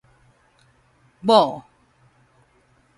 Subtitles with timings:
[1.27, 1.31] 某